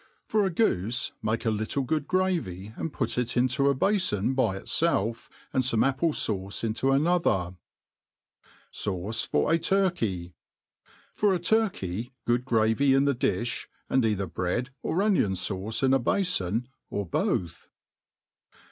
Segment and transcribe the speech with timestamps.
[0.27, 3.73] FOR a goofe make a little good gravy,^ and put it into ^.
[3.77, 7.55] i^afon by itfelf^ and fome apple*fauce into another.
[8.71, 10.33] Sauce for a Turkey.
[11.13, 15.91] FOR a turkey, good gravy in the difli, and either bread or enlbn /aucc in
[15.91, 17.67] o^ bafon, or both.